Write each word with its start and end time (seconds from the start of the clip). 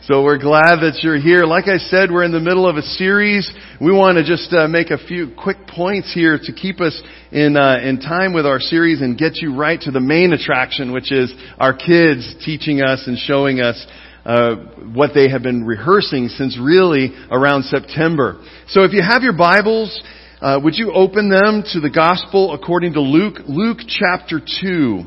So 0.00 0.22
we're 0.22 0.38
glad 0.38 0.80
that 0.80 1.00
you're 1.02 1.20
here. 1.20 1.44
Like 1.44 1.68
I 1.68 1.76
said, 1.76 2.10
we're 2.10 2.24
in 2.24 2.32
the 2.32 2.40
middle 2.40 2.66
of 2.66 2.76
a 2.76 2.82
series. 2.82 3.48
We 3.78 3.92
want 3.92 4.16
to 4.16 4.24
just 4.24 4.50
uh, 4.52 4.66
make 4.66 4.88
a 4.90 4.96
few 4.96 5.34
quick 5.36 5.66
points 5.68 6.14
here 6.14 6.40
to 6.42 6.52
keep 6.52 6.80
us 6.80 6.98
in 7.30 7.58
uh, 7.58 7.76
in 7.84 8.00
time 8.00 8.32
with 8.32 8.46
our 8.46 8.58
series 8.58 9.02
and 9.02 9.18
get 9.18 9.36
you 9.36 9.54
right 9.54 9.78
to 9.82 9.90
the 9.90 10.00
main 10.00 10.32
attraction, 10.32 10.92
which 10.92 11.12
is 11.12 11.32
our 11.58 11.76
kids 11.76 12.34
teaching 12.42 12.80
us 12.80 13.04
and 13.06 13.18
showing 13.18 13.60
us 13.60 13.86
uh, 14.24 14.56
what 14.94 15.10
they 15.14 15.28
have 15.28 15.42
been 15.42 15.62
rehearsing 15.62 16.28
since 16.28 16.58
really 16.58 17.12
around 17.30 17.64
September. 17.64 18.42
So 18.68 18.84
if 18.84 18.92
you 18.92 19.02
have 19.02 19.22
your 19.22 19.36
Bibles, 19.36 20.02
uh, 20.40 20.58
would 20.64 20.74
you 20.74 20.92
open 20.92 21.28
them 21.28 21.64
to 21.74 21.80
the 21.80 21.90
Gospel 21.90 22.54
according 22.54 22.94
to 22.94 23.00
Luke, 23.00 23.40
Luke 23.46 23.78
chapter 23.86 24.40
two, 24.40 25.04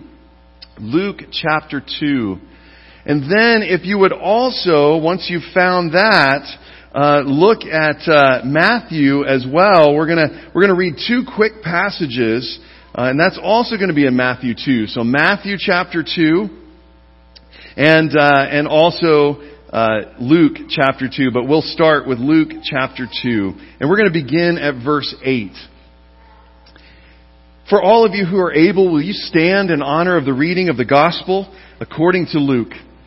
Luke 0.79 1.21
chapter 1.31 1.81
two. 1.99 2.37
And 3.05 3.23
then 3.23 3.61
if 3.61 3.85
you 3.85 3.99
would 3.99 4.13
also, 4.13 4.97
once 4.97 5.27
you've 5.29 5.53
found 5.53 5.93
that, 5.93 6.45
uh, 6.95 7.21
look 7.25 7.63
at 7.63 8.07
uh, 8.07 8.41
Matthew 8.45 9.25
as 9.25 9.45
well. 9.45 9.93
We're 9.93 10.07
gonna 10.07 10.49
we're 10.55 10.61
gonna 10.61 10.77
read 10.77 10.95
two 11.07 11.23
quick 11.35 11.61
passages, 11.61 12.57
uh, 12.95 13.09
and 13.09 13.19
that's 13.19 13.37
also 13.41 13.75
going 13.75 13.89
to 13.89 13.93
be 13.93 14.07
in 14.07 14.15
Matthew 14.15 14.53
two. 14.55 14.87
So 14.87 15.03
Matthew 15.03 15.57
chapter 15.59 16.03
two, 16.03 16.47
and 17.75 18.15
uh, 18.17 18.45
and 18.49 18.67
also 18.67 19.41
uh, 19.73 20.13
Luke 20.21 20.55
chapter 20.69 21.09
two. 21.13 21.31
But 21.33 21.49
we'll 21.49 21.61
start 21.61 22.07
with 22.07 22.19
Luke 22.19 22.51
chapter 22.63 23.07
two, 23.21 23.53
and 23.81 23.89
we're 23.89 23.97
going 23.97 24.13
to 24.13 24.23
begin 24.23 24.57
at 24.57 24.81
verse 24.81 25.13
eight. 25.21 25.51
For 27.69 27.81
all 27.81 28.05
of 28.05 28.13
you 28.13 28.25
who 28.25 28.37
are 28.37 28.53
able, 28.53 28.91
will 28.91 29.01
you 29.01 29.11
stand 29.11 29.69
in 29.69 29.81
honor 29.81 30.15
of 30.15 30.23
the 30.23 30.33
reading 30.33 30.69
of 30.69 30.77
the 30.77 30.85
gospel 30.85 31.53
according 31.81 32.27
to 32.27 32.39
Luke? 32.39 32.71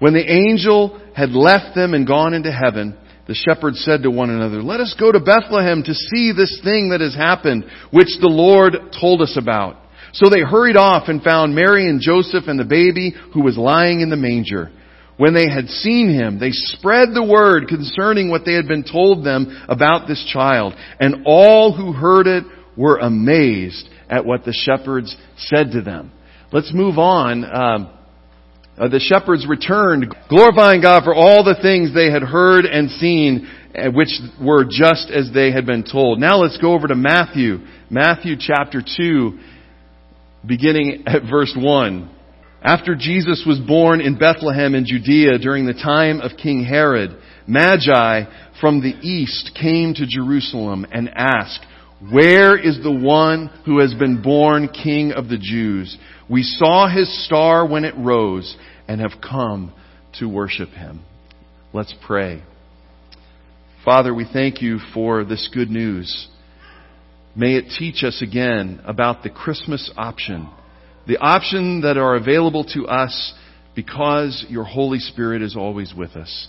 When 0.00 0.14
the 0.14 0.30
angel 0.30 1.00
had 1.14 1.30
left 1.30 1.74
them 1.74 1.94
and 1.94 2.06
gone 2.06 2.34
into 2.34 2.50
heaven, 2.50 2.96
the 3.28 3.34
shepherds 3.34 3.80
said 3.84 4.02
to 4.02 4.10
one 4.10 4.30
another, 4.30 4.62
Let 4.62 4.80
us 4.80 4.96
go 4.98 5.12
to 5.12 5.20
Bethlehem 5.20 5.84
to 5.84 5.94
see 5.94 6.32
this 6.32 6.60
thing 6.64 6.90
that 6.90 7.00
has 7.00 7.14
happened, 7.14 7.64
which 7.92 8.08
the 8.20 8.28
Lord 8.28 8.72
told 8.98 9.22
us 9.22 9.36
about. 9.40 9.76
So 10.12 10.28
they 10.28 10.40
hurried 10.40 10.76
off 10.76 11.08
and 11.08 11.22
found 11.22 11.54
Mary 11.54 11.88
and 11.88 12.00
Joseph 12.00 12.44
and 12.48 12.58
the 12.58 12.64
baby 12.64 13.14
who 13.32 13.42
was 13.42 13.56
lying 13.56 14.00
in 14.00 14.10
the 14.10 14.16
manger. 14.16 14.72
When 15.16 15.34
they 15.34 15.48
had 15.48 15.68
seen 15.68 16.08
him, 16.08 16.40
they 16.40 16.50
spread 16.50 17.10
the 17.12 17.24
word 17.24 17.68
concerning 17.68 18.30
what 18.30 18.46
they 18.46 18.54
had 18.54 18.66
been 18.66 18.84
told 18.84 19.24
them 19.24 19.64
about 19.68 20.08
this 20.08 20.24
child. 20.32 20.74
And 20.98 21.24
all 21.26 21.76
who 21.76 21.92
heard 21.92 22.26
it 22.26 22.44
were 22.76 22.96
amazed 22.96 23.86
at 24.08 24.24
what 24.24 24.44
the 24.44 24.54
shepherds 24.54 25.14
said 25.36 25.72
to 25.72 25.82
them. 25.82 26.10
Let's 26.52 26.72
move 26.74 26.98
on. 26.98 27.44
Um, 27.44 27.98
uh, 28.80 28.88
the 28.88 28.98
shepherds 28.98 29.46
returned, 29.46 30.14
glorifying 30.30 30.80
God 30.80 31.04
for 31.04 31.14
all 31.14 31.44
the 31.44 31.58
things 31.60 31.92
they 31.92 32.10
had 32.10 32.22
heard 32.22 32.64
and 32.64 32.90
seen, 32.92 33.46
uh, 33.76 33.90
which 33.90 34.08
were 34.40 34.64
just 34.64 35.10
as 35.10 35.30
they 35.34 35.52
had 35.52 35.66
been 35.66 35.84
told. 35.84 36.18
Now 36.18 36.38
let's 36.38 36.56
go 36.56 36.72
over 36.72 36.88
to 36.88 36.94
Matthew. 36.94 37.58
Matthew 37.90 38.36
chapter 38.38 38.82
2, 38.82 39.38
beginning 40.46 41.04
at 41.06 41.22
verse 41.30 41.54
1. 41.54 42.10
After 42.62 42.94
Jesus 42.94 43.44
was 43.46 43.58
born 43.58 44.00
in 44.00 44.18
Bethlehem 44.18 44.74
in 44.74 44.86
Judea 44.86 45.38
during 45.38 45.66
the 45.66 45.74
time 45.74 46.20
of 46.20 46.38
King 46.42 46.64
Herod, 46.64 47.16
Magi 47.46 48.24
from 48.60 48.80
the 48.80 48.96
east 49.06 49.50
came 49.60 49.92
to 49.94 50.06
Jerusalem 50.06 50.86
and 50.90 51.10
asked, 51.14 51.66
Where 52.10 52.58
is 52.58 52.78
the 52.82 52.92
one 52.92 53.50
who 53.66 53.80
has 53.80 53.92
been 53.92 54.22
born 54.22 54.68
King 54.68 55.12
of 55.12 55.28
the 55.28 55.38
Jews? 55.38 55.98
We 56.30 56.42
saw 56.44 56.88
his 56.88 57.24
star 57.24 57.66
when 57.66 57.84
it 57.84 57.94
rose 57.96 58.56
and 58.90 59.00
have 59.00 59.20
come 59.22 59.72
to 60.18 60.26
worship 60.28 60.70
him. 60.70 61.00
Let's 61.72 61.94
pray. 62.04 62.42
Father, 63.84 64.12
we 64.12 64.26
thank 64.30 64.60
you 64.60 64.78
for 64.92 65.24
this 65.24 65.48
good 65.54 65.70
news. 65.70 66.26
May 67.36 67.54
it 67.54 67.72
teach 67.78 68.02
us 68.02 68.20
again 68.20 68.80
about 68.84 69.22
the 69.22 69.30
Christmas 69.30 69.92
option, 69.96 70.50
the 71.06 71.18
option 71.18 71.82
that 71.82 71.98
are 71.98 72.16
available 72.16 72.64
to 72.74 72.88
us 72.88 73.32
because 73.76 74.44
your 74.48 74.64
Holy 74.64 74.98
Spirit 74.98 75.40
is 75.40 75.54
always 75.56 75.94
with 75.96 76.16
us. 76.16 76.48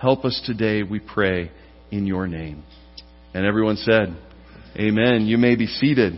Help 0.00 0.24
us 0.24 0.42
today, 0.46 0.82
we 0.82 0.98
pray, 0.98 1.50
in 1.90 2.06
your 2.06 2.26
name. 2.26 2.64
And 3.34 3.44
everyone 3.44 3.76
said, 3.76 4.16
Amen. 4.76 5.26
You 5.26 5.36
may 5.36 5.56
be 5.56 5.66
seated. 5.66 6.14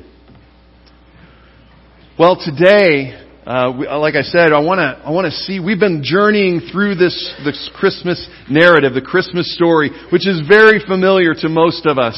Well, 2.17 2.37
today, 2.37 3.24
uh, 3.47 3.73
we, 3.79 3.87
like 3.87 4.15
I 4.15 4.23
said, 4.23 4.53
I 4.53 4.61
want 4.61 4.79
to 4.79 5.05
I 5.05 5.11
want 5.11 5.27
to 5.27 5.31
see. 5.31 5.61
We've 5.61 5.79
been 5.79 6.03
journeying 6.03 6.63
through 6.73 6.95
this 6.95 7.13
this 7.45 7.71
Christmas 7.75 8.27
narrative, 8.49 8.95
the 8.95 9.03
Christmas 9.03 9.55
story, 9.55 9.91
which 10.11 10.27
is 10.27 10.41
very 10.49 10.81
familiar 10.81 11.35
to 11.35 11.49
most 11.51 11.85
of 11.85 11.99
us. 11.99 12.17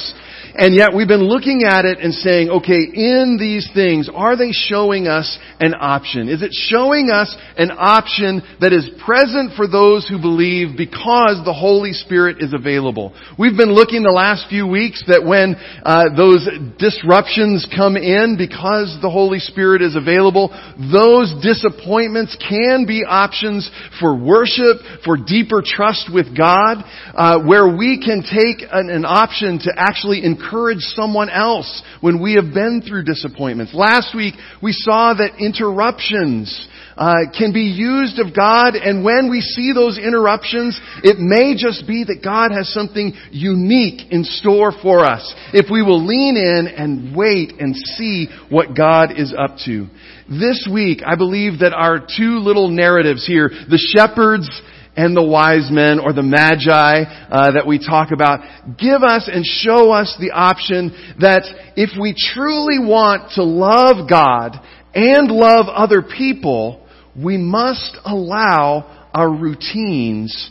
And 0.58 0.74
yet 0.74 0.94
we've 0.94 1.06
been 1.06 1.28
looking 1.28 1.64
at 1.68 1.84
it 1.84 1.98
and 2.00 2.14
saying, 2.14 2.48
okay, 2.48 2.80
in 2.80 3.36
these 3.38 3.68
things, 3.74 4.08
are 4.12 4.38
they 4.38 4.52
showing 4.52 5.06
us 5.06 5.38
an 5.60 5.74
option? 5.78 6.30
Is 6.30 6.40
it 6.40 6.52
showing 6.52 7.10
us 7.10 7.34
an 7.58 7.70
option 7.76 8.40
that 8.60 8.72
is 8.72 8.88
present 9.04 9.52
for 9.54 9.68
those 9.68 10.08
who 10.08 10.16
believe 10.16 10.78
because 10.78 11.44
the 11.44 11.52
Holy 11.52 11.92
Spirit 11.92 12.40
is 12.40 12.54
available? 12.54 13.12
We've 13.38 13.56
been 13.56 13.76
looking 13.76 14.02
the 14.02 14.16
last 14.16 14.48
few 14.48 14.66
weeks 14.66 15.04
that 15.08 15.20
when 15.20 15.60
uh, 15.84 16.16
those 16.16 16.48
disruptions 16.80 17.68
come 17.76 17.96
in 18.00 18.40
because 18.40 18.96
the 19.02 19.12
Holy 19.12 19.40
Spirit 19.40 19.82
is 19.82 19.92
available, 19.92 20.48
those 20.88 21.36
disappointments 21.44 22.32
can 22.40 22.88
be 22.88 23.04
options 23.04 23.68
for 24.00 24.16
worship, 24.16 24.80
for 25.04 25.20
deeper 25.20 25.60
trust 25.60 26.08
with 26.08 26.32
God, 26.32 26.80
uh, 27.12 27.44
where 27.44 27.68
we 27.76 28.00
can 28.00 28.24
take 28.24 28.64
an, 28.72 28.88
an 28.88 29.04
option 29.04 29.60
to 29.60 29.70
actually 29.76 30.24
encourage 30.24 30.45
encourage 30.46 30.80
someone 30.80 31.30
else 31.30 31.82
when 32.00 32.20
we 32.22 32.34
have 32.34 32.54
been 32.54 32.82
through 32.86 33.04
disappointments. 33.04 33.74
Last 33.74 34.14
week, 34.14 34.34
we 34.62 34.72
saw 34.72 35.14
that 35.14 35.38
interruptions 35.38 36.68
uh, 36.96 37.14
can 37.36 37.52
be 37.52 37.62
used 37.62 38.18
of 38.18 38.34
God, 38.34 38.74
and 38.74 39.04
when 39.04 39.30
we 39.30 39.40
see 39.40 39.72
those 39.74 39.98
interruptions, 39.98 40.80
it 41.02 41.18
may 41.18 41.54
just 41.54 41.86
be 41.86 42.04
that 42.04 42.24
God 42.24 42.52
has 42.52 42.72
something 42.72 43.12
unique 43.30 44.10
in 44.10 44.24
store 44.24 44.72
for 44.82 45.04
us. 45.04 45.34
If 45.52 45.66
we 45.70 45.82
will 45.82 46.04
lean 46.04 46.36
in 46.36 46.68
and 46.68 47.16
wait 47.16 47.60
and 47.60 47.76
see 47.76 48.28
what 48.50 48.76
God 48.76 49.12
is 49.16 49.34
up 49.36 49.58
to. 49.66 49.88
This 50.28 50.68
week, 50.72 51.02
I 51.06 51.16
believe 51.16 51.60
that 51.60 51.74
our 51.74 51.98
two 51.98 52.38
little 52.38 52.68
narratives 52.68 53.26
here, 53.26 53.48
the 53.48 53.78
shepherds 53.94 54.48
and 54.96 55.16
the 55.16 55.22
wise 55.22 55.68
men 55.70 55.98
or 55.98 56.12
the 56.12 56.22
magi 56.22 57.02
uh, 57.30 57.52
that 57.52 57.66
we 57.66 57.78
talk 57.78 58.10
about 58.12 58.40
give 58.78 59.02
us 59.02 59.28
and 59.32 59.44
show 59.44 59.92
us 59.92 60.16
the 60.18 60.30
option 60.32 60.90
that 61.20 61.42
if 61.76 61.90
we 62.00 62.14
truly 62.16 62.78
want 62.78 63.32
to 63.32 63.42
love 63.44 64.08
God 64.08 64.58
and 64.94 65.30
love 65.30 65.66
other 65.68 66.02
people, 66.02 66.86
we 67.22 67.36
must 67.36 67.98
allow 68.04 69.08
our 69.12 69.30
routines 69.30 70.50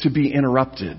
to 0.00 0.10
be 0.10 0.32
interrupted. 0.32 0.96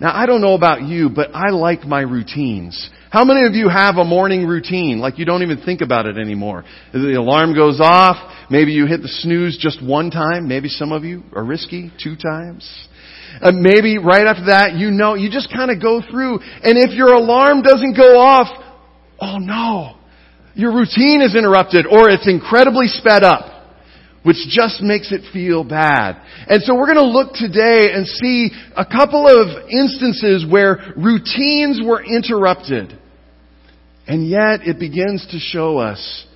Now, 0.00 0.12
I 0.14 0.26
don't 0.26 0.40
know 0.40 0.54
about 0.54 0.82
you, 0.82 1.10
but 1.10 1.30
I 1.34 1.50
like 1.50 1.84
my 1.84 2.00
routines. 2.00 2.88
How 3.10 3.24
many 3.24 3.46
of 3.46 3.54
you 3.54 3.68
have 3.68 3.96
a 3.96 4.04
morning 4.04 4.46
routine? 4.46 5.00
Like 5.00 5.18
you 5.18 5.24
don't 5.24 5.42
even 5.42 5.60
think 5.62 5.80
about 5.80 6.06
it 6.06 6.18
anymore. 6.18 6.64
The 6.92 7.14
alarm 7.18 7.54
goes 7.54 7.80
off. 7.82 8.37
Maybe 8.50 8.72
you 8.72 8.86
hit 8.86 9.02
the 9.02 9.08
snooze 9.08 9.58
just 9.60 9.82
one 9.84 10.10
time. 10.10 10.48
Maybe 10.48 10.68
some 10.68 10.92
of 10.92 11.04
you 11.04 11.22
are 11.34 11.44
risky 11.44 11.92
two 12.02 12.16
times. 12.16 12.68
Uh, 13.42 13.52
maybe 13.52 13.98
right 13.98 14.26
after 14.26 14.46
that, 14.46 14.74
you 14.74 14.90
know, 14.90 15.14
you 15.14 15.30
just 15.30 15.52
kind 15.52 15.70
of 15.70 15.82
go 15.82 16.00
through. 16.00 16.38
And 16.40 16.78
if 16.78 16.96
your 16.96 17.12
alarm 17.12 17.62
doesn't 17.62 17.94
go 17.96 18.18
off, 18.18 18.48
oh 19.20 19.38
no. 19.38 19.96
your 20.54 20.74
routine 20.74 21.20
is 21.20 21.36
interrupted 21.36 21.86
or 21.86 22.08
it's 22.08 22.28
incredibly 22.28 22.86
sped 22.86 23.22
up 23.22 23.58
which 24.24 24.36
just 24.48 24.82
makes 24.82 25.12
it 25.12 25.22
feel 25.32 25.64
bad. 25.64 26.20
And 26.48 26.62
so 26.62 26.74
we're 26.74 26.92
going 26.92 26.96
to 26.96 27.02
look 27.02 27.32
today 27.32 27.92
and 27.92 28.06
see 28.06 28.50
a 28.76 28.84
couple 28.84 29.26
of 29.26 29.68
instances 29.70 30.44
where 30.46 30.92
routines 30.96 31.80
were 31.82 32.04
interrupted. 32.04 32.98
And 34.06 34.28
yet 34.28 34.66
it 34.66 34.78
begins 34.78 35.26
to 35.30 35.38
show 35.38 35.78
us 35.78 36.26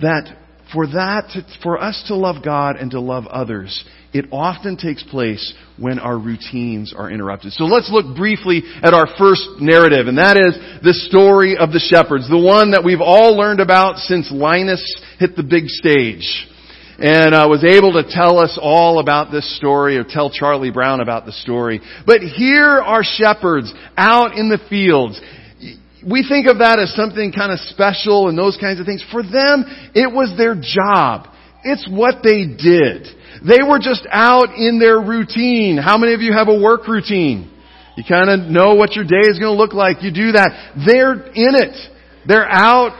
that 0.00 0.36
for 0.72 0.86
that, 0.86 1.30
to, 1.34 1.44
for 1.62 1.80
us 1.80 2.04
to 2.08 2.14
love 2.14 2.44
God 2.44 2.76
and 2.76 2.90
to 2.92 3.00
love 3.00 3.26
others, 3.26 3.84
it 4.12 4.26
often 4.32 4.76
takes 4.76 5.02
place 5.04 5.54
when 5.78 5.98
our 5.98 6.18
routines 6.18 6.92
are 6.96 7.10
interrupted. 7.10 7.52
So 7.52 7.64
let's 7.64 7.90
look 7.90 8.16
briefly 8.16 8.62
at 8.82 8.94
our 8.94 9.06
first 9.18 9.42
narrative, 9.60 10.06
and 10.08 10.18
that 10.18 10.36
is 10.36 10.82
the 10.82 10.94
story 10.94 11.56
of 11.56 11.72
the 11.72 11.78
shepherds, 11.78 12.28
the 12.28 12.38
one 12.38 12.72
that 12.72 12.84
we've 12.84 13.00
all 13.00 13.36
learned 13.36 13.60
about 13.60 13.96
since 13.98 14.30
Linus 14.32 14.82
hit 15.18 15.36
the 15.36 15.42
big 15.42 15.68
stage 15.68 16.46
and 17.00 17.34
uh, 17.34 17.46
was 17.48 17.64
able 17.64 17.94
to 17.94 18.04
tell 18.10 18.38
us 18.38 18.58
all 18.60 18.98
about 18.98 19.32
this 19.32 19.56
story 19.56 19.96
or 19.96 20.04
tell 20.04 20.30
Charlie 20.30 20.70
Brown 20.70 21.00
about 21.00 21.24
the 21.24 21.32
story. 21.32 21.80
But 22.04 22.20
here 22.20 22.78
are 22.78 23.02
shepherds 23.02 23.72
out 23.96 24.36
in 24.36 24.50
the 24.50 24.60
fields. 24.68 25.18
We 26.06 26.24
think 26.26 26.46
of 26.46 26.58
that 26.58 26.78
as 26.78 26.94
something 26.94 27.32
kind 27.32 27.52
of 27.52 27.58
special 27.68 28.28
and 28.28 28.38
those 28.38 28.56
kinds 28.56 28.80
of 28.80 28.86
things. 28.86 29.04
For 29.12 29.22
them, 29.22 29.64
it 29.94 30.10
was 30.10 30.32
their 30.36 30.54
job. 30.54 31.28
It's 31.62 31.86
what 31.90 32.22
they 32.22 32.46
did. 32.46 33.06
They 33.46 33.62
were 33.62 33.78
just 33.78 34.06
out 34.10 34.54
in 34.56 34.78
their 34.78 34.98
routine. 34.98 35.76
How 35.76 35.98
many 35.98 36.14
of 36.14 36.20
you 36.20 36.32
have 36.32 36.48
a 36.48 36.58
work 36.58 36.88
routine? 36.88 37.52
You 37.96 38.04
kind 38.08 38.30
of 38.30 38.50
know 38.50 38.74
what 38.74 38.96
your 38.96 39.04
day 39.04 39.28
is 39.28 39.38
going 39.38 39.52
to 39.52 39.60
look 39.60 39.74
like. 39.74 40.02
You 40.02 40.10
do 40.10 40.32
that. 40.32 40.72
They're 40.86 41.12
in 41.12 41.54
it. 41.54 41.76
They're 42.26 42.48
out. 42.48 42.92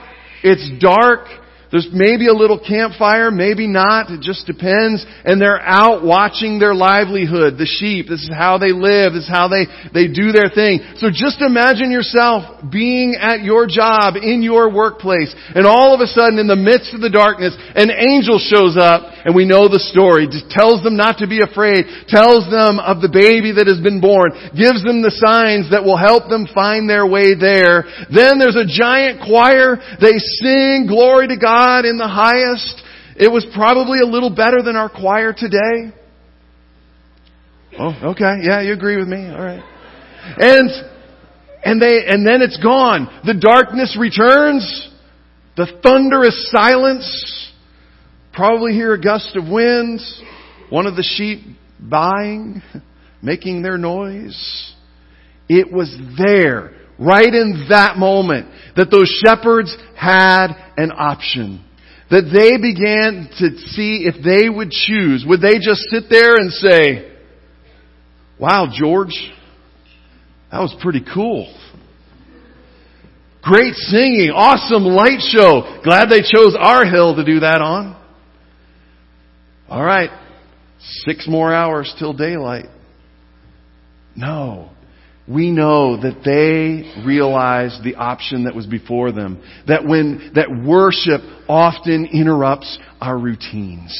It's 0.43 0.69
dark. 0.79 1.27
There's 1.71 1.87
maybe 1.93 2.27
a 2.27 2.33
little 2.33 2.59
campfire, 2.59 3.31
maybe 3.31 3.65
not. 3.65 4.11
It 4.11 4.19
just 4.19 4.45
depends. 4.45 5.05
And 5.23 5.39
they're 5.39 5.61
out 5.61 6.03
watching 6.03 6.59
their 6.59 6.75
livelihood, 6.75 7.57
the 7.57 7.65
sheep. 7.65 8.07
This 8.09 8.19
is 8.19 8.31
how 8.35 8.57
they 8.57 8.75
live. 8.75 9.13
This 9.13 9.23
is 9.23 9.31
how 9.31 9.47
they, 9.47 9.67
they 9.95 10.11
do 10.11 10.35
their 10.35 10.51
thing. 10.51 10.83
So 10.97 11.07
just 11.07 11.39
imagine 11.39 11.89
yourself 11.89 12.59
being 12.69 13.15
at 13.15 13.41
your 13.41 13.67
job, 13.67 14.15
in 14.19 14.43
your 14.43 14.67
workplace, 14.67 15.33
and 15.55 15.65
all 15.65 15.95
of 15.95 16.01
a 16.01 16.07
sudden 16.07 16.39
in 16.39 16.47
the 16.47 16.59
midst 16.59 16.93
of 16.93 16.99
the 16.99 17.09
darkness, 17.09 17.55
an 17.75 17.89
angel 17.89 18.35
shows 18.37 18.75
up, 18.75 19.07
and 19.25 19.35
we 19.35 19.45
know 19.45 19.67
the 19.67 19.79
story. 19.79 20.27
Just 20.27 20.49
tells 20.49 20.83
them 20.83 20.97
not 20.97 21.19
to 21.19 21.27
be 21.27 21.41
afraid, 21.41 21.85
tells 22.07 22.49
them 22.49 22.79
of 22.79 23.01
the 23.01 23.11
baby 23.11 23.53
that 23.57 23.67
has 23.67 23.79
been 23.79 24.01
born, 24.01 24.31
gives 24.57 24.83
them 24.83 25.01
the 25.01 25.13
signs 25.13 25.71
that 25.71 25.83
will 25.83 25.97
help 25.97 26.29
them 26.29 26.47
find 26.53 26.89
their 26.89 27.05
way 27.05 27.33
there. 27.37 27.85
Then 28.09 28.39
there's 28.39 28.57
a 28.57 28.67
giant 28.67 29.21
choir. 29.21 29.77
They 30.01 30.17
sing 30.17 30.85
glory 30.87 31.27
to 31.29 31.37
God 31.37 31.85
in 31.85 31.97
the 31.97 32.09
highest. 32.09 32.81
It 33.15 33.29
was 33.29 33.45
probably 33.53 33.99
a 33.99 34.09
little 34.09 34.33
better 34.33 34.61
than 34.61 34.75
our 34.75 34.89
choir 34.89 35.33
today. 35.33 35.93
Oh, 37.77 38.11
okay. 38.11 38.43
Yeah, 38.43 38.61
you 38.61 38.73
agree 38.73 38.97
with 38.97 39.07
me. 39.07 39.29
All 39.29 39.43
right. 39.43 39.63
And, 40.37 40.69
and 41.63 41.81
they, 41.81 42.05
and 42.05 42.27
then 42.27 42.41
it's 42.41 42.57
gone. 42.61 43.07
The 43.25 43.33
darkness 43.33 43.97
returns. 43.99 44.89
The 45.57 45.67
thunderous 45.83 46.49
silence. 46.51 47.40
Probably 48.33 48.73
hear 48.73 48.93
a 48.93 49.01
gust 49.01 49.35
of 49.35 49.47
winds. 49.47 50.23
One 50.69 50.87
of 50.87 50.95
the 50.95 51.03
sheep 51.03 51.39
buying, 51.79 52.61
making 53.21 53.61
their 53.61 53.77
noise. 53.77 54.73
It 55.49 55.71
was 55.71 55.93
there 56.17 56.73
right 56.97 57.33
in 57.33 57.65
that 57.69 57.97
moment 57.97 58.47
that 58.77 58.89
those 58.89 59.09
shepherds 59.25 59.75
had 59.97 60.53
an 60.77 60.91
option. 60.91 61.65
That 62.09 62.29
they 62.31 62.57
began 62.57 63.29
to 63.39 63.57
see 63.69 64.05
if 64.05 64.23
they 64.23 64.49
would 64.49 64.69
choose. 64.69 65.25
Would 65.27 65.41
they 65.41 65.59
just 65.59 65.81
sit 65.89 66.03
there 66.09 66.35
and 66.35 66.51
say, 66.51 67.11
wow, 68.39 68.67
George, 68.71 69.15
that 70.51 70.59
was 70.59 70.75
pretty 70.81 71.03
cool. 71.13 71.53
Great 73.41 73.73
singing, 73.73 74.29
awesome 74.33 74.83
light 74.83 75.19
show. 75.19 75.81
Glad 75.83 76.09
they 76.09 76.21
chose 76.21 76.55
our 76.59 76.85
hill 76.85 77.15
to 77.15 77.25
do 77.25 77.39
that 77.39 77.61
on. 77.61 78.00
All 79.71 79.83
right, 79.83 80.11
six 81.05 81.27
more 81.27 81.53
hours 81.53 81.91
till 81.97 82.13
daylight. 82.13 82.65
No 84.15 84.71
we 85.27 85.51
know 85.51 85.97
that 86.01 86.21
they 86.25 87.03
realized 87.05 87.83
the 87.83 87.95
option 87.95 88.45
that 88.45 88.55
was 88.55 88.65
before 88.65 89.11
them. 89.11 89.41
That 89.67 89.85
when, 89.85 90.31
that 90.35 90.49
worship 90.49 91.21
often 91.47 92.05
interrupts 92.11 92.77
our 92.99 93.17
routines. 93.17 93.93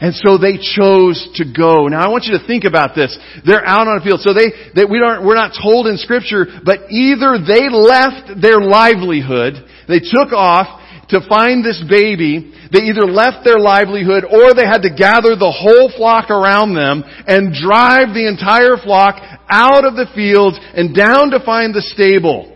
And 0.00 0.14
so 0.14 0.36
they 0.36 0.58
chose 0.58 1.28
to 1.36 1.44
go. 1.44 1.86
Now 1.86 2.04
I 2.04 2.08
want 2.08 2.24
you 2.24 2.36
to 2.36 2.46
think 2.46 2.64
about 2.64 2.94
this. 2.96 3.16
They're 3.46 3.64
out 3.64 3.86
on 3.86 3.98
a 3.98 4.04
field. 4.04 4.20
So 4.20 4.34
they, 4.34 4.50
they 4.74 4.84
we 4.84 4.98
don't, 4.98 5.24
we're 5.24 5.38
not 5.38 5.54
told 5.54 5.86
in 5.86 5.96
scripture, 5.98 6.46
but 6.64 6.90
either 6.90 7.38
they 7.38 7.70
left 7.70 8.40
their 8.42 8.60
livelihood, 8.60 9.54
they 9.86 10.00
took 10.00 10.32
off, 10.32 10.80
to 11.14 11.26
find 11.28 11.64
this 11.64 11.82
baby, 11.88 12.52
they 12.70 12.80
either 12.90 13.06
left 13.06 13.44
their 13.44 13.58
livelihood 13.58 14.24
or 14.24 14.54
they 14.54 14.66
had 14.66 14.82
to 14.82 14.90
gather 14.90 15.34
the 15.34 15.50
whole 15.50 15.90
flock 15.96 16.30
around 16.30 16.74
them 16.74 17.02
and 17.26 17.54
drive 17.54 18.14
the 18.14 18.26
entire 18.28 18.76
flock 18.82 19.16
out 19.48 19.84
of 19.84 19.94
the 19.94 20.06
fields 20.14 20.58
and 20.74 20.94
down 20.94 21.30
to 21.30 21.40
find 21.44 21.74
the 21.74 21.82
stable. 21.82 22.50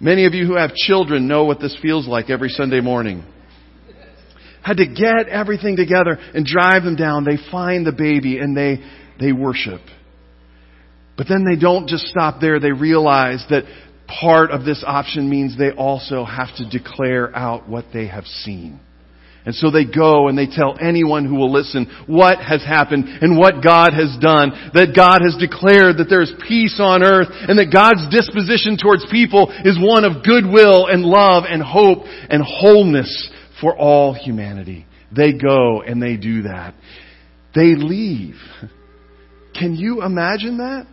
Many 0.00 0.26
of 0.26 0.34
you 0.34 0.46
who 0.46 0.56
have 0.56 0.74
children 0.74 1.28
know 1.28 1.44
what 1.44 1.60
this 1.60 1.76
feels 1.80 2.08
like 2.08 2.28
every 2.28 2.48
Sunday 2.48 2.80
morning. 2.80 3.24
Had 4.62 4.78
to 4.78 4.86
get 4.86 5.28
everything 5.28 5.76
together 5.76 6.18
and 6.34 6.44
drive 6.44 6.82
them 6.82 6.96
down. 6.96 7.24
They 7.24 7.38
find 7.50 7.86
the 7.86 7.92
baby 7.92 8.38
and 8.38 8.56
they, 8.56 8.78
they 9.20 9.32
worship. 9.32 9.80
But 11.16 11.26
then 11.28 11.44
they 11.44 11.58
don't 11.58 11.88
just 11.88 12.06
stop 12.06 12.40
there. 12.40 12.58
They 12.58 12.72
realize 12.72 13.44
that 13.50 13.64
part 14.20 14.50
of 14.50 14.64
this 14.64 14.84
option 14.86 15.28
means 15.28 15.56
they 15.56 15.70
also 15.70 16.24
have 16.24 16.54
to 16.56 16.68
declare 16.68 17.34
out 17.36 17.68
what 17.68 17.86
they 17.92 18.06
have 18.08 18.24
seen. 18.24 18.80
And 19.44 19.54
so 19.54 19.72
they 19.72 19.84
go 19.84 20.28
and 20.28 20.38
they 20.38 20.46
tell 20.46 20.76
anyone 20.80 21.24
who 21.24 21.34
will 21.34 21.50
listen 21.50 21.90
what 22.06 22.38
has 22.38 22.62
happened 22.62 23.08
and 23.08 23.36
what 23.36 23.62
God 23.62 23.92
has 23.92 24.16
done. 24.20 24.52
That 24.74 24.94
God 24.94 25.18
has 25.22 25.36
declared 25.36 25.98
that 25.98 26.06
there 26.08 26.22
is 26.22 26.32
peace 26.46 26.78
on 26.78 27.02
earth 27.02 27.26
and 27.30 27.58
that 27.58 27.72
God's 27.72 28.06
disposition 28.08 28.78
towards 28.80 29.04
people 29.10 29.50
is 29.64 29.78
one 29.80 30.04
of 30.04 30.22
goodwill 30.22 30.86
and 30.86 31.02
love 31.02 31.42
and 31.48 31.60
hope 31.60 32.04
and 32.06 32.42
wholeness 32.42 33.30
for 33.60 33.76
all 33.76 34.14
humanity. 34.14 34.86
They 35.14 35.32
go 35.32 35.82
and 35.82 36.00
they 36.00 36.16
do 36.16 36.42
that. 36.42 36.74
They 37.54 37.74
leave. 37.74 38.36
Can 39.58 39.74
you 39.74 40.02
imagine 40.02 40.58
that? 40.58 40.86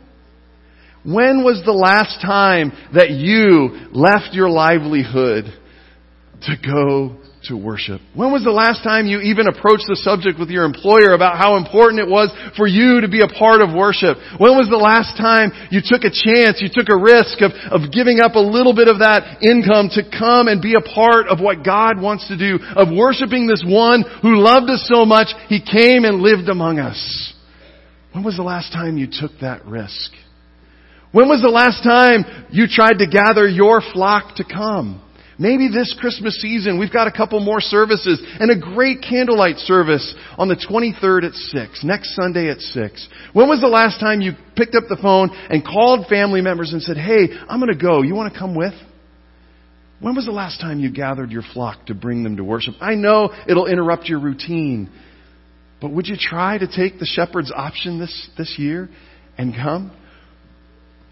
When 1.05 1.43
was 1.43 1.63
the 1.63 1.71
last 1.71 2.19
time 2.21 2.71
that 2.93 3.11
you 3.11 3.87
left 3.91 4.35
your 4.35 4.49
livelihood 4.49 5.45
to 6.43 6.53
go 6.59 7.15
to 7.47 7.55
worship? 7.55 8.03
When 8.11 8.35
was 8.35 8.43
the 8.43 8.51
last 8.51 8.83
time 8.83 9.07
you 9.07 9.23
even 9.23 9.47
approached 9.47 9.87
the 9.87 9.95
subject 9.95 10.35
with 10.35 10.51
your 10.51 10.67
employer 10.67 11.15
about 11.15 11.39
how 11.39 11.55
important 11.55 12.03
it 12.03 12.11
was 12.11 12.27
for 12.59 12.67
you 12.67 12.99
to 12.99 13.07
be 13.07 13.23
a 13.23 13.31
part 13.31 13.63
of 13.63 13.71
worship? 13.71 14.19
When 14.43 14.59
was 14.59 14.67
the 14.67 14.81
last 14.81 15.15
time 15.15 15.55
you 15.71 15.79
took 15.79 16.03
a 16.03 16.11
chance, 16.11 16.59
you 16.59 16.67
took 16.67 16.91
a 16.91 16.99
risk 16.99 17.39
of, 17.39 17.55
of 17.71 17.95
giving 17.95 18.19
up 18.19 18.35
a 18.35 18.43
little 18.43 18.75
bit 18.75 18.91
of 18.91 18.99
that 18.99 19.39
income 19.39 19.87
to 19.95 20.03
come 20.03 20.51
and 20.51 20.59
be 20.59 20.75
a 20.75 20.83
part 20.83 21.31
of 21.31 21.39
what 21.39 21.63
God 21.63 21.95
wants 21.95 22.27
to 22.27 22.35
do, 22.35 22.59
of 22.75 22.91
worshiping 22.91 23.47
this 23.47 23.63
one 23.63 24.03
who 24.19 24.43
loved 24.43 24.67
us 24.67 24.83
so 24.91 25.07
much, 25.07 25.31
He 25.47 25.63
came 25.63 26.03
and 26.03 26.19
lived 26.19 26.51
among 26.51 26.83
us? 26.83 26.99
When 28.11 28.27
was 28.27 28.35
the 28.35 28.43
last 28.43 28.75
time 28.75 28.99
you 28.99 29.07
took 29.07 29.31
that 29.39 29.63
risk? 29.63 30.11
When 31.11 31.27
was 31.27 31.41
the 31.41 31.49
last 31.49 31.83
time 31.83 32.47
you 32.51 32.67
tried 32.67 32.99
to 32.99 33.07
gather 33.07 33.47
your 33.47 33.81
flock 33.93 34.35
to 34.35 34.43
come? 34.43 35.01
Maybe 35.39 35.69
this 35.69 35.95
Christmas 35.99 36.39
season, 36.41 36.77
we've 36.77 36.91
got 36.91 37.07
a 37.07 37.11
couple 37.11 37.39
more 37.39 37.61
services 37.61 38.21
and 38.39 38.51
a 38.51 38.59
great 38.59 39.01
candlelight 39.01 39.55
service 39.57 40.13
on 40.37 40.49
the 40.49 40.55
23rd 40.55 41.27
at 41.27 41.33
6, 41.33 41.83
next 41.85 42.13
Sunday 42.13 42.49
at 42.49 42.59
6. 42.59 43.07
When 43.31 43.47
was 43.47 43.61
the 43.61 43.67
last 43.67 44.01
time 44.01 44.19
you 44.19 44.33
picked 44.57 44.75
up 44.75 44.83
the 44.89 44.99
phone 45.01 45.29
and 45.49 45.63
called 45.65 46.07
family 46.07 46.41
members 46.41 46.73
and 46.73 46.81
said, 46.81 46.97
hey, 46.97 47.29
I'm 47.47 47.59
going 47.59 47.71
to 47.73 47.81
go. 47.81 48.01
You 48.01 48.15
want 48.15 48.33
to 48.33 48.37
come 48.37 48.53
with? 48.53 48.73
When 50.01 50.13
was 50.13 50.25
the 50.25 50.31
last 50.31 50.59
time 50.59 50.79
you 50.79 50.91
gathered 50.91 51.31
your 51.31 51.43
flock 51.53 51.85
to 51.87 51.95
bring 51.95 52.23
them 52.23 52.35
to 52.37 52.43
worship? 52.43 52.75
I 52.81 52.95
know 52.95 53.33
it'll 53.47 53.67
interrupt 53.67 54.05
your 54.05 54.19
routine, 54.19 54.89
but 55.81 55.91
would 55.91 56.07
you 56.07 56.17
try 56.19 56.57
to 56.57 56.67
take 56.67 56.99
the 56.99 57.05
shepherd's 57.05 57.51
option 57.55 57.97
this, 57.97 58.29
this 58.37 58.55
year 58.59 58.89
and 59.37 59.55
come? 59.55 59.91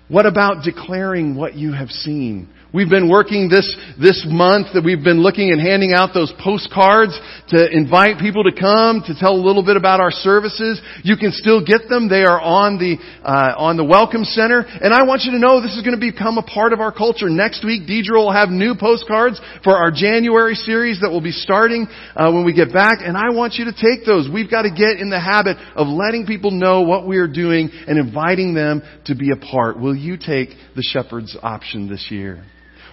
What 0.09 0.25
about 0.25 0.63
declaring 0.63 1.35
what 1.35 1.55
you 1.55 1.73
have 1.73 1.89
seen? 1.89 2.47
We've 2.73 2.89
been 2.89 3.09
working 3.09 3.47
this, 3.47 3.63
this 3.95 4.27
month 4.27 4.75
that 4.75 4.83
we've 4.83 5.03
been 5.03 5.23
looking 5.23 5.55
and 5.55 5.61
handing 5.61 5.93
out 5.95 6.11
those 6.13 6.33
postcards 6.43 7.15
to 7.55 7.63
invite 7.71 8.19
people 8.19 8.43
to 8.43 8.51
come, 8.51 8.99
to 9.07 9.15
tell 9.15 9.31
a 9.31 9.39
little 9.39 9.63
bit 9.63 9.77
about 9.77 10.03
our 10.03 10.11
services. 10.11 10.81
You 11.03 11.15
can 11.15 11.31
still 11.31 11.63
get 11.63 11.87
them. 11.87 12.09
They 12.11 12.27
are 12.27 12.39
on 12.39 12.75
the, 12.75 12.99
uh, 13.23 13.55
on 13.55 13.77
the 13.77 13.87
Welcome 13.87 14.25
Center. 14.25 14.67
And 14.67 14.93
I 14.93 15.07
want 15.07 15.23
you 15.23 15.31
to 15.31 15.39
know 15.39 15.61
this 15.63 15.79
is 15.79 15.81
going 15.81 15.95
to 15.95 16.11
become 16.11 16.37
a 16.37 16.43
part 16.43 16.73
of 16.73 16.81
our 16.83 16.91
culture. 16.91 17.29
Next 17.29 17.63
week, 17.63 17.87
Deidre 17.87 18.19
will 18.19 18.35
have 18.35 18.49
new 18.49 18.75
postcards 18.75 19.39
for 19.63 19.71
our 19.71 19.89
January 19.89 20.55
series 20.55 20.99
that 20.99 21.09
will 21.09 21.23
be 21.23 21.31
starting 21.31 21.87
uh, 22.19 22.35
when 22.35 22.43
we 22.43 22.51
get 22.51 22.73
back. 22.73 22.99
And 22.99 23.15
I 23.15 23.31
want 23.31 23.55
you 23.55 23.71
to 23.71 23.73
take 23.73 24.05
those. 24.05 24.27
We've 24.27 24.51
got 24.51 24.63
to 24.63 24.71
get 24.75 24.99
in 24.99 25.09
the 25.09 25.23
habit 25.23 25.55
of 25.75 25.87
letting 25.87 26.27
people 26.27 26.51
know 26.51 26.81
what 26.81 27.07
we 27.07 27.15
are 27.15 27.31
doing 27.31 27.71
and 27.87 27.97
inviting 27.97 28.53
them 28.53 28.83
to 29.05 29.15
be 29.15 29.31
a 29.31 29.39
part. 29.39 29.79
Will 29.79 29.95
you 29.95 30.17
take 30.17 30.49
the 30.75 30.83
shepherd's 30.83 31.37
option 31.41 31.87
this 31.87 32.11
year? 32.11 32.43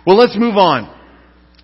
Well, 0.07 0.17
let's 0.17 0.37
move 0.37 0.57
on. 0.57 0.93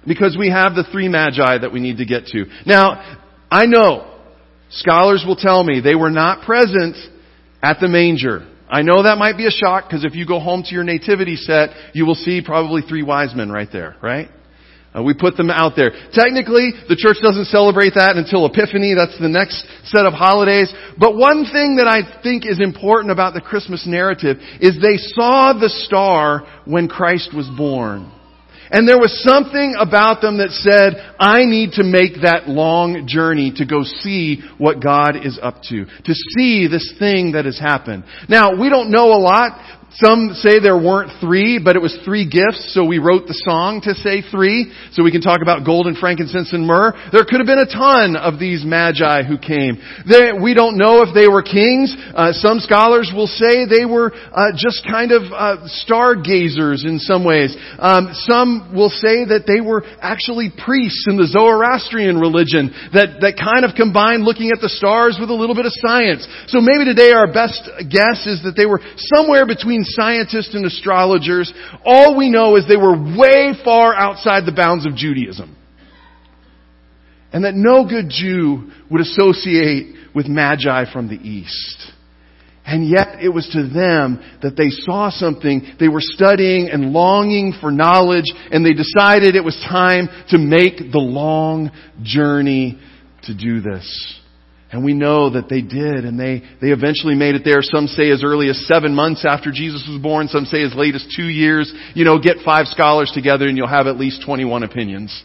Because 0.07 0.37
we 0.39 0.49
have 0.49 0.75
the 0.75 0.85
three 0.91 1.09
magi 1.09 1.59
that 1.59 1.73
we 1.73 1.81
need 1.81 1.99
to 1.99 2.07
get 2.07 2.27
to. 2.27 2.47
Now, 2.65 3.19
I 3.51 3.67
know 3.67 4.19
scholars 4.71 5.25
will 5.27 5.37
tell 5.37 5.63
me 5.63 5.81
they 5.81 5.95
were 5.95 6.11
not 6.11 6.47
present 6.47 6.97
at 7.63 7.79
the 7.81 7.89
manger. 7.89 8.47
I 8.69 8.83
know 8.83 9.03
that 9.03 9.19
might 9.19 9.37
be 9.37 9.47
a 9.47 9.51
shock 9.51 9.85
because 9.89 10.05
if 10.05 10.15
you 10.15 10.27
go 10.27 10.41
home 10.41 10.63
to 10.63 10.75
your 10.75 10.85
nativity 10.85 11.37
set, 11.37 11.71
you 11.93 12.07
will 12.07 12.15
see 12.15 12.41
probably 12.41 12.83
three 12.83 13.03
wise 13.03 13.35
men 13.35 13.51
right 13.51 13.69
there, 13.71 13.97
right? 14.01 14.29
Uh, 14.97 15.03
we 15.03 15.15
put 15.15 15.37
them 15.37 15.51
out 15.51 15.75
there. 15.77 15.91
Technically, 16.13 16.73
the 16.89 16.97
church 16.97 17.19
doesn't 17.23 17.47
celebrate 17.47 17.95
that 17.95 18.17
until 18.17 18.47
Epiphany. 18.47 18.95
That's 18.95 19.19
the 19.21 19.29
next 19.29 19.67
set 19.85 20.07
of 20.07 20.15
holidays. 20.15 20.73
But 20.99 21.17
one 21.17 21.45
thing 21.45 21.77
that 21.77 21.87
I 21.87 22.23
think 22.23 22.47
is 22.47 22.59
important 22.61 23.13
about 23.13 23.35
the 23.35 23.41
Christmas 23.41 23.87
narrative 23.87 24.39
is 24.61 24.81
they 24.81 24.97
saw 25.15 25.53
the 25.53 25.69
star 25.69 26.47
when 26.65 26.89
Christ 26.89 27.31
was 27.35 27.49
born. 27.57 28.11
And 28.71 28.89
there 28.89 28.99
was 28.99 29.23
something 29.27 29.75
about 29.79 30.21
them 30.21 30.39
that 30.39 30.51
said, 30.51 31.15
I 31.19 31.45
need 31.45 31.73
to 31.73 31.85
make 31.85 32.23
that 32.23 32.49
long 32.49 33.07
journey 33.07 33.53
to 33.57 33.67
go 33.67 33.83
see 33.83 34.43
what 34.59 34.83
God 34.83 35.17
is 35.27 35.39
up 35.43 35.63
to. 35.71 35.85
To 35.85 36.15
see 36.15 36.69
this 36.71 36.95
thing 36.99 37.33
that 37.33 37.47
has 37.47 37.59
happened. 37.59 38.05
Now, 38.29 38.61
we 38.61 38.69
don't 38.69 38.91
know 38.91 39.13
a 39.13 39.19
lot. 39.19 39.80
Some 39.95 40.39
say 40.39 40.61
there 40.61 40.79
weren't 40.79 41.11
three, 41.21 41.59
but 41.59 41.75
it 41.75 41.83
was 41.83 41.99
three 42.05 42.23
gifts, 42.23 42.71
so 42.75 42.87
we 42.87 43.03
wrote 43.03 43.27
the 43.27 43.35
song 43.43 43.83
to 43.83 43.95
say 43.99 44.23
three, 44.23 44.71
so 44.95 45.03
we 45.03 45.11
can 45.11 45.21
talk 45.21 45.43
about 45.43 45.67
gold 45.67 45.91
and 45.91 45.99
frankincense 45.99 46.53
and 46.55 46.63
myrrh. 46.63 46.95
There 47.11 47.27
could 47.27 47.43
have 47.43 47.51
been 47.51 47.59
a 47.59 47.67
ton 47.67 48.15
of 48.15 48.39
these 48.39 48.63
magi 48.63 49.27
who 49.27 49.35
came. 49.35 49.83
They, 50.07 50.31
we 50.31 50.55
don't 50.55 50.79
know 50.79 51.03
if 51.03 51.11
they 51.11 51.27
were 51.27 51.43
kings. 51.43 51.91
Uh, 52.15 52.31
some 52.39 52.63
scholars 52.63 53.11
will 53.11 53.27
say 53.27 53.67
they 53.67 53.83
were 53.83 54.15
uh, 54.15 54.55
just 54.55 54.87
kind 54.87 55.11
of 55.11 55.27
uh, 55.27 55.67
stargazers 55.83 56.87
in 56.87 57.03
some 57.03 57.27
ways. 57.27 57.51
Um, 57.83 58.15
some 58.31 58.71
will 58.71 58.95
say 58.95 59.27
that 59.27 59.51
they 59.51 59.59
were 59.59 59.83
actually 59.99 60.55
priests 60.55 61.11
in 61.11 61.19
the 61.19 61.27
Zoroastrian 61.27 62.23
religion 62.23 62.71
that, 62.95 63.19
that 63.27 63.35
kind 63.35 63.67
of 63.67 63.75
combined 63.75 64.23
looking 64.23 64.55
at 64.55 64.63
the 64.63 64.71
stars 64.71 65.19
with 65.19 65.35
a 65.35 65.37
little 65.37 65.59
bit 65.59 65.67
of 65.67 65.75
science. 65.83 66.23
So 66.47 66.63
maybe 66.63 66.87
today 66.87 67.11
our 67.11 67.27
best 67.27 67.59
guess 67.91 68.23
is 68.31 68.47
that 68.47 68.55
they 68.55 68.71
were 68.71 68.79
somewhere 69.19 69.51
between 69.51 69.80
scientists 69.85 70.55
and 70.55 70.65
astrologers. 70.65 71.53
All 71.85 72.17
we 72.17 72.31
know 72.31 72.57
is 72.57 72.67
they 72.69 72.77
were 72.77 72.95
way 72.95 73.53
far 73.65 73.95
outside 73.95 74.47
the 74.47 74.55
bounds 74.55 74.87
of 74.87 74.95
Judaism. 74.95 75.57
And 77.33 77.45
that 77.45 77.55
no 77.55 77.89
good 77.89 78.09
Jew 78.09 78.71
would 78.91 79.01
associate 79.01 79.95
with 80.15 80.27
magi 80.27 80.93
from 80.93 81.09
the 81.09 81.15
east. 81.15 81.93
And 82.67 82.89
yet 82.89 83.23
it 83.23 83.31
was 83.31 83.49
to 83.49 83.69
them 83.69 84.23
that 84.43 84.57
they 84.57 84.69
saw 84.71 85.11
something, 85.11 85.75
they 85.81 85.89
were 85.89 86.01
studying 86.01 86.69
and 86.71 86.93
longing 86.93 87.55
for 87.61 87.71
knowledge, 87.71 88.33
and 88.51 88.65
they 88.65 88.75
decided 88.75 89.35
it 89.35 89.45
was 89.45 89.57
time 89.69 90.09
to 90.29 90.39
make 90.39 90.79
the 90.93 90.99
long 90.99 91.71
journey 92.03 92.79
to 93.25 93.35
do 93.35 93.61
this. 93.61 94.21
And 94.73 94.85
we 94.85 94.93
know 94.95 95.31
that 95.31 95.49
they 95.49 95.63
did, 95.63 96.05
and 96.05 96.19
they, 96.19 96.43
they 96.61 96.69
eventually 96.69 97.17
made 97.17 97.35
it 97.35 97.43
there. 97.45 97.61
Some 97.61 97.89
say 97.89 98.11
as 98.11 98.23
early 98.23 98.49
as 98.49 98.67
seven 98.69 98.95
months 98.95 99.27
after 99.29 99.51
Jesus 99.51 99.85
was 99.91 100.01
born. 100.01 100.29
Some 100.29 100.45
say 100.45 100.63
as 100.63 100.75
late 100.77 100.95
as 100.95 101.05
two 101.17 101.27
years. 101.27 101.73
You 101.95 102.05
know, 102.05 102.21
get 102.21 102.37
five 102.45 102.67
scholars 102.67 103.11
together 103.13 103.49
and 103.49 103.57
you'll 103.57 103.67
have 103.67 103.89
at 103.89 103.99
least 103.99 104.23
21 104.25 104.63
opinions. 104.63 105.25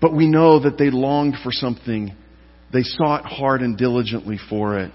But 0.00 0.14
we 0.14 0.26
know 0.26 0.60
that 0.60 0.78
they 0.78 0.88
longed 0.90 1.36
for 1.42 1.52
something. 1.52 2.14
They 2.72 2.82
sought 2.82 3.26
hard 3.26 3.60
and 3.60 3.76
diligently 3.76 4.38
for 4.48 4.78
it. 4.78 4.90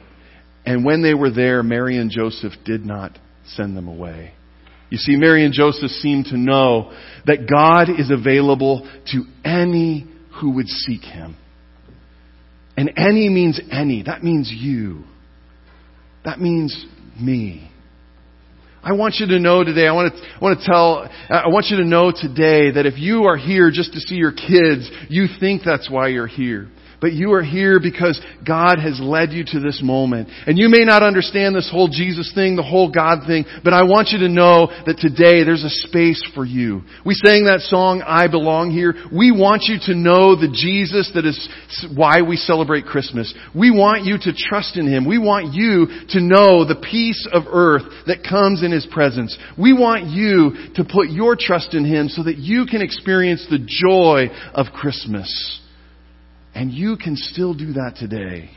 And 0.65 0.83
when 0.83 1.03
they 1.03 1.13
were 1.13 1.31
there, 1.31 1.61
Mary 1.61 1.97
and 1.97 2.09
Joseph 2.09 2.53
did 2.65 2.83
not 2.83 3.17
send 3.45 3.77
them 3.77 3.88
away. 3.88 4.33
You 4.89 4.97
see, 4.97 5.15
Mary 5.15 5.45
and 5.45 5.53
Joseph 5.53 5.91
seemed 5.91 6.25
to 6.25 6.38
know 6.38 6.91
that 7.27 7.47
God 7.47 7.89
is 7.89 8.09
available 8.09 8.89
to 9.11 9.23
any 9.45 10.07
who 10.41 10.51
would 10.55 10.67
seek 10.67 11.01
Him. 11.01 11.35
And 12.79 12.93
any 12.95 13.27
means 13.27 13.59
any. 13.69 14.03
That 14.03 14.24
means 14.24 14.50
you. 14.50 15.03
That 16.24 16.39
means 16.39 16.86
me. 17.19 17.69
I 18.81 18.93
want 18.93 19.15
you 19.15 19.27
to 19.27 19.38
know 19.38 19.65
today, 19.65 19.86
I 19.86 19.91
want 19.91 20.15
to, 20.15 20.21
I 20.21 20.38
want 20.41 20.59
to 20.62 20.65
tell, 20.65 21.09
I 21.29 21.50
want 21.50 21.65
you 21.65 21.75
to 21.79 21.83
know 21.83 22.13
today 22.15 22.71
that 22.71 22.86
if 22.86 22.98
you 22.98 23.25
are 23.25 23.36
here 23.36 23.69
just 23.69 23.91
to 23.91 24.00
see 24.00 24.15
your 24.15 24.31
kids, 24.31 24.89
you 25.09 25.25
think 25.41 25.63
that's 25.65 25.89
why 25.91 26.07
you're 26.07 26.25
here 26.25 26.69
but 27.01 27.13
you 27.13 27.34
are 27.34 27.44
here 27.44 27.79
because 27.79 28.20
God 28.46 28.79
has 28.79 29.00
led 29.00 29.32
you 29.32 29.44
to 29.46 29.60
this 29.60 29.82
moment. 29.84 30.29
And 30.46 30.58
you 30.58 30.70
may 30.70 30.84
not 30.84 31.03
understand 31.03 31.56
this 31.56 31.70
whole 31.72 31.88
Jesus 31.88 32.32
thing, 32.34 32.56
the 32.56 32.63
whole 32.63 32.91
God 32.91 33.25
thing, 33.25 33.46
but 33.63 33.74
I 33.74 33.84
want 33.84 34.10
you 34.10 34.20
to 34.20 34.29
know 34.29 34.68
that 34.86 34.98
today 35.00 35.44
there's 35.44 35.63
a 35.63 35.88
space 35.88 36.24
for 36.36 36.46
you. 36.46 36.82
We 37.06 37.13
sang 37.13 37.46
that 37.46 37.62
song, 37.62 38.01
I 38.06 38.27
Belong 38.27 38.72
Here. 38.72 38.94
We 39.12 39.32
want 39.32 39.63
you 39.63 39.77
to 39.86 39.96
know 39.96 40.36
the 40.36 40.51
Jesus 40.51 41.12
that 41.15 41.25
is 41.25 41.50
why 41.96 42.22
we 42.22 42.36
celebrate 42.36 42.86
Christmas. 42.86 43.34
We 43.56 43.72
want 43.72 44.03
you 44.03 44.18
to 44.20 44.34
trust 44.34 44.77
in 44.77 44.88
Him. 44.88 45.08
We 45.08 45.18
want 45.18 45.53
you 45.53 45.88
to 46.10 46.20
know 46.20 46.65
the 46.65 46.82
peace 46.82 47.27
of 47.32 47.44
earth 47.48 47.84
that 48.08 48.24
comes 48.27 48.63
in 48.63 48.72
His 48.72 48.88
presence. 48.91 49.38
We 49.58 49.74
want 49.74 50.06
you 50.06 50.74
to 50.75 50.84
put 50.84 51.10
your 51.10 51.36
trust 51.39 51.74
in 51.74 51.86
Him 51.86 52.10
so 52.10 52.24
that 52.24 52.38
you 52.38 52.65
can 52.65 52.82
experience 52.82 53.46
the 53.50 53.60
joy 53.60 54.27
of 54.53 54.68
Christmas. 54.74 55.60
And 56.53 56.72
you 56.72 56.98
can 56.98 57.15
still 57.15 57.53
do 57.53 57.74
that 57.74 57.96
today. 57.98 58.50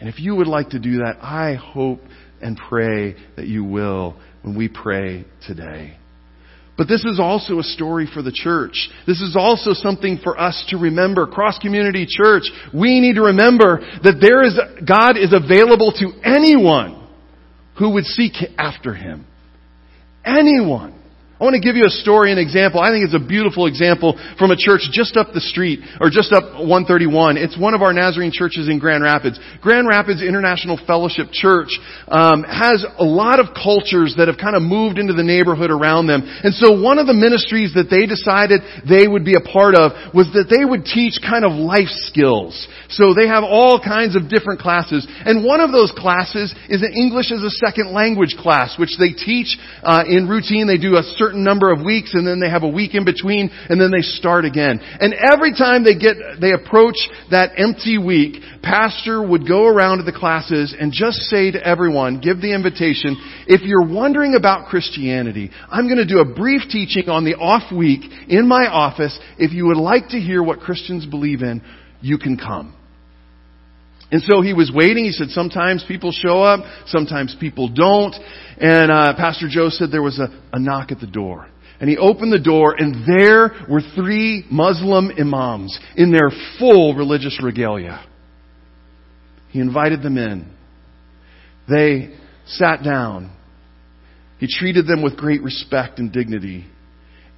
And 0.00 0.08
if 0.08 0.20
you 0.20 0.34
would 0.34 0.48
like 0.48 0.70
to 0.70 0.78
do 0.78 0.98
that, 0.98 1.18
I 1.22 1.54
hope 1.54 2.00
and 2.42 2.56
pray 2.68 3.16
that 3.36 3.46
you 3.46 3.64
will 3.64 4.16
when 4.42 4.56
we 4.56 4.68
pray 4.68 5.24
today. 5.46 5.96
But 6.76 6.88
this 6.88 7.04
is 7.04 7.18
also 7.18 7.58
a 7.58 7.62
story 7.62 8.06
for 8.12 8.20
the 8.22 8.32
church. 8.32 8.90
This 9.06 9.22
is 9.22 9.34
also 9.34 9.72
something 9.72 10.18
for 10.22 10.38
us 10.38 10.62
to 10.68 10.76
remember. 10.76 11.26
Cross 11.26 11.58
Community 11.60 12.06
Church, 12.06 12.44
we 12.74 13.00
need 13.00 13.14
to 13.14 13.22
remember 13.22 13.80
that 14.02 14.18
there 14.20 14.42
is, 14.42 14.58
God 14.86 15.16
is 15.16 15.32
available 15.32 15.92
to 15.92 16.12
anyone 16.22 17.08
who 17.78 17.94
would 17.94 18.04
seek 18.04 18.34
after 18.58 18.92
Him. 18.92 19.26
Anyone. 20.24 20.95
I 21.36 21.44
want 21.44 21.52
to 21.52 21.60
give 21.60 21.76
you 21.76 21.84
a 21.84 21.92
story, 21.92 22.32
an 22.32 22.40
example. 22.40 22.80
I 22.80 22.88
think 22.88 23.04
it's 23.04 23.12
a 23.12 23.20
beautiful 23.20 23.68
example 23.68 24.16
from 24.40 24.52
a 24.52 24.56
church 24.56 24.88
just 24.88 25.20
up 25.20 25.36
the 25.36 25.44
street, 25.44 25.84
or 26.00 26.08
just 26.08 26.32
up 26.32 26.56
131. 26.56 27.36
It's 27.36 27.60
one 27.60 27.76
of 27.76 27.84
our 27.84 27.92
Nazarene 27.92 28.32
churches 28.32 28.72
in 28.72 28.80
Grand 28.80 29.04
Rapids. 29.04 29.36
Grand 29.60 29.84
Rapids 29.84 30.24
International 30.24 30.80
Fellowship 30.88 31.28
Church 31.36 31.76
um, 32.08 32.40
has 32.48 32.88
a 32.96 33.04
lot 33.04 33.36
of 33.36 33.52
cultures 33.52 34.16
that 34.16 34.32
have 34.32 34.40
kind 34.40 34.56
of 34.56 34.64
moved 34.64 34.96
into 34.96 35.12
the 35.12 35.22
neighborhood 35.22 35.68
around 35.68 36.08
them. 36.08 36.24
And 36.24 36.56
so 36.56 36.72
one 36.72 36.96
of 36.96 37.04
the 37.04 37.12
ministries 37.12 37.76
that 37.76 37.92
they 37.92 38.08
decided 38.08 38.64
they 38.88 39.04
would 39.04 39.28
be 39.28 39.36
a 39.36 39.44
part 39.44 39.76
of 39.76 39.92
was 40.16 40.32
that 40.32 40.48
they 40.48 40.64
would 40.64 40.88
teach 40.88 41.20
kind 41.20 41.44
of 41.44 41.52
life 41.52 41.92
skills. 42.08 42.56
So 42.88 43.12
they 43.12 43.28
have 43.28 43.44
all 43.44 43.76
kinds 43.76 44.16
of 44.16 44.32
different 44.32 44.64
classes. 44.64 45.04
And 45.04 45.44
one 45.44 45.60
of 45.60 45.68
those 45.68 45.92
classes 45.92 46.56
is 46.72 46.80
an 46.80 46.96
English 46.96 47.28
as 47.28 47.44
a 47.44 47.52
second 47.60 47.92
language 47.92 48.40
class, 48.40 48.80
which 48.80 48.96
they 48.96 49.12
teach 49.12 49.60
uh, 49.84 50.08
in 50.08 50.32
routine. 50.32 50.64
They 50.64 50.80
do 50.80 50.96
a 50.96 51.04
certain 51.26 51.42
number 51.42 51.72
of 51.72 51.84
weeks 51.84 52.14
and 52.14 52.26
then 52.26 52.38
they 52.38 52.48
have 52.48 52.62
a 52.62 52.68
week 52.68 52.94
in 52.94 53.04
between 53.04 53.50
and 53.68 53.80
then 53.80 53.90
they 53.90 54.02
start 54.02 54.44
again. 54.44 54.78
And 55.00 55.14
every 55.14 55.52
time 55.52 55.82
they 55.82 55.94
get, 55.94 56.16
they 56.40 56.52
approach 56.52 56.96
that 57.30 57.52
empty 57.56 57.98
week, 57.98 58.42
pastor 58.62 59.26
would 59.26 59.48
go 59.48 59.66
around 59.66 59.98
to 59.98 60.04
the 60.04 60.16
classes 60.16 60.74
and 60.78 60.92
just 60.92 61.18
say 61.22 61.50
to 61.50 61.66
everyone, 61.66 62.20
give 62.20 62.40
the 62.40 62.54
invitation, 62.54 63.16
if 63.46 63.62
you're 63.62 63.86
wondering 63.86 64.34
about 64.34 64.68
Christianity, 64.68 65.50
I'm 65.68 65.86
going 65.86 65.98
to 65.98 66.06
do 66.06 66.20
a 66.20 66.34
brief 66.34 66.62
teaching 66.70 67.08
on 67.08 67.24
the 67.24 67.34
off 67.34 67.72
week 67.72 68.02
in 68.28 68.46
my 68.46 68.66
office. 68.66 69.18
If 69.38 69.52
you 69.52 69.66
would 69.66 69.76
like 69.76 70.08
to 70.10 70.20
hear 70.20 70.42
what 70.42 70.60
Christians 70.60 71.06
believe 71.06 71.42
in, 71.42 71.62
you 72.00 72.18
can 72.18 72.36
come. 72.36 72.74
And 74.10 74.22
so 74.22 74.40
he 74.40 74.52
was 74.52 74.70
waiting. 74.72 75.04
He 75.04 75.12
said, 75.12 75.30
sometimes 75.30 75.84
people 75.86 76.12
show 76.12 76.42
up, 76.42 76.60
sometimes 76.86 77.36
people 77.40 77.68
don't. 77.68 78.14
And 78.58 78.90
uh, 78.90 79.14
Pastor 79.16 79.48
Joe 79.50 79.68
said 79.68 79.90
there 79.90 80.02
was 80.02 80.18
a, 80.18 80.28
a 80.52 80.60
knock 80.60 80.92
at 80.92 81.00
the 81.00 81.06
door. 81.06 81.48
And 81.78 81.90
he 81.90 81.98
opened 81.98 82.32
the 82.32 82.38
door, 82.38 82.74
and 82.78 83.04
there 83.06 83.50
were 83.68 83.82
three 83.94 84.46
Muslim 84.50 85.10
imams 85.18 85.78
in 85.94 86.10
their 86.10 86.30
full 86.58 86.94
religious 86.94 87.38
regalia. 87.42 88.02
He 89.50 89.60
invited 89.60 90.02
them 90.02 90.16
in. 90.16 90.50
They 91.68 92.14
sat 92.46 92.82
down. 92.82 93.30
He 94.38 94.46
treated 94.48 94.86
them 94.86 95.02
with 95.02 95.16
great 95.16 95.42
respect 95.42 95.98
and 95.98 96.12
dignity. 96.12 96.64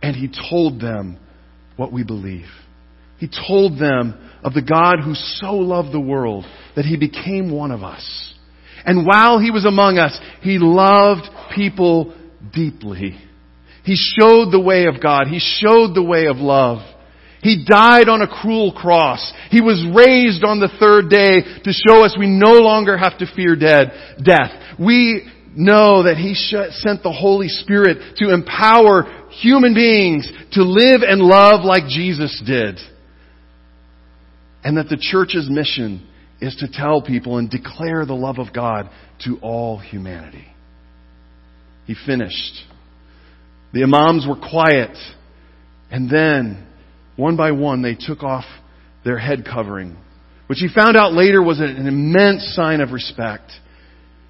And 0.02 0.14
he 0.14 0.28
told 0.50 0.80
them 0.80 1.18
what 1.76 1.92
we 1.92 2.04
believe. 2.04 2.46
He 3.18 3.28
told 3.28 3.78
them 3.78 4.14
of 4.42 4.54
the 4.54 4.62
God 4.62 5.00
who 5.04 5.14
so 5.14 5.54
loved 5.54 5.92
the 5.92 6.00
world 6.00 6.44
that 6.76 6.84
he 6.84 6.96
became 6.96 7.50
one 7.50 7.70
of 7.70 7.82
us. 7.82 8.34
And 8.84 9.06
while 9.06 9.38
he 9.38 9.50
was 9.50 9.66
among 9.66 9.98
us, 9.98 10.18
he 10.40 10.58
loved 10.58 11.28
people 11.54 12.14
deeply. 12.52 13.18
He 13.84 13.96
showed 13.96 14.50
the 14.50 14.60
way 14.60 14.86
of 14.86 15.02
God. 15.02 15.26
He 15.26 15.40
showed 15.40 15.94
the 15.94 16.02
way 16.02 16.26
of 16.26 16.36
love. 16.36 16.78
He 17.42 17.64
died 17.64 18.08
on 18.08 18.22
a 18.22 18.28
cruel 18.28 18.72
cross. 18.72 19.32
He 19.50 19.60
was 19.60 19.84
raised 19.94 20.44
on 20.44 20.60
the 20.60 20.70
third 20.80 21.08
day 21.08 21.42
to 21.64 21.72
show 21.72 22.04
us 22.04 22.16
we 22.18 22.26
no 22.26 22.52
longer 22.52 22.96
have 22.96 23.18
to 23.18 23.26
fear 23.34 23.56
dead, 23.56 23.92
death. 24.22 24.50
We 24.78 25.28
know 25.54 26.04
that 26.04 26.16
He 26.16 26.34
sent 26.34 27.02
the 27.02 27.12
Holy 27.12 27.48
Spirit 27.48 28.16
to 28.16 28.32
empower 28.32 29.26
human 29.30 29.74
beings 29.74 30.30
to 30.52 30.62
live 30.62 31.02
and 31.02 31.20
love 31.20 31.64
like 31.64 31.88
Jesus 31.88 32.42
did. 32.44 32.78
And 34.68 34.76
that 34.76 34.90
the 34.90 34.98
church's 35.00 35.48
mission 35.48 36.06
is 36.42 36.54
to 36.56 36.68
tell 36.70 37.00
people 37.00 37.38
and 37.38 37.48
declare 37.48 38.04
the 38.04 38.12
love 38.12 38.38
of 38.38 38.52
God 38.52 38.90
to 39.24 39.38
all 39.40 39.78
humanity. 39.78 40.44
He 41.86 41.94
finished. 42.04 42.52
The 43.72 43.84
imams 43.84 44.26
were 44.28 44.36
quiet. 44.36 44.94
And 45.90 46.10
then, 46.10 46.66
one 47.16 47.34
by 47.34 47.52
one, 47.52 47.80
they 47.80 47.96
took 47.98 48.22
off 48.22 48.44
their 49.06 49.16
head 49.16 49.46
covering, 49.50 49.96
which 50.48 50.58
he 50.58 50.68
found 50.68 50.98
out 50.98 51.14
later 51.14 51.42
was 51.42 51.60
an 51.60 51.86
immense 51.86 52.54
sign 52.54 52.82
of 52.82 52.90
respect. 52.90 53.50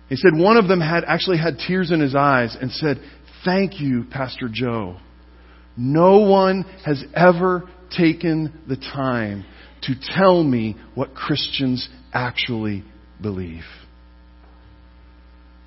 He 0.08 0.14
said 0.14 0.38
one 0.38 0.56
of 0.56 0.68
them 0.68 0.80
had 0.80 1.02
actually 1.02 1.38
had 1.38 1.58
tears 1.66 1.90
in 1.90 1.98
his 1.98 2.14
eyes 2.14 2.56
and 2.60 2.70
said, 2.70 2.98
Thank 3.44 3.80
you, 3.80 4.04
Pastor 4.08 4.48
Joe. 4.48 4.98
No 5.76 6.18
one 6.18 6.64
has 6.86 7.02
ever 7.16 7.68
taken 7.90 8.56
the 8.68 8.76
time 8.76 9.44
to 9.82 9.94
tell 10.16 10.42
me 10.42 10.76
what 10.94 11.14
Christians 11.14 11.88
actually 12.12 12.84
believe. 13.20 13.64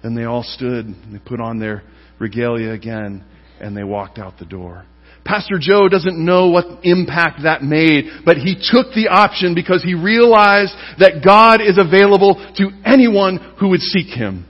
Then 0.04 0.16
they 0.16 0.24
all 0.24 0.44
stood 0.44 0.88
they 1.12 1.20
put 1.20 1.40
on 1.40 1.60
their 1.60 1.84
regalia 2.20 2.72
again 2.72 3.24
and 3.60 3.78
they 3.78 3.84
walked 3.84 4.18
out 4.18 4.40
the 4.40 4.46
door. 4.46 4.86
Pastor 5.24 5.58
Joe 5.60 5.88
doesn't 5.88 6.18
know 6.18 6.50
what 6.50 6.84
impact 6.84 7.44
that 7.44 7.62
made, 7.62 8.06
but 8.26 8.38
he 8.38 8.56
took 8.56 8.94
the 8.94 9.10
option 9.10 9.54
because 9.54 9.84
he 9.84 9.94
realized 9.94 10.74
that 10.98 11.22
God 11.24 11.62
is 11.62 11.78
available 11.78 12.36
to 12.58 12.70
anyone 12.84 13.38
who 13.60 13.70
would 13.70 13.82
seek 13.82 14.08
him. 14.08 14.48